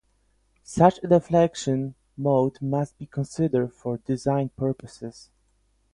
Such 0.63 0.99
a 1.03 1.07
deflection 1.07 1.93
mode 2.17 2.59
must 2.59 2.97
be 2.97 3.05
considered 3.05 3.71
for 3.71 3.99
design 3.99 4.49
purposes. 4.49 5.29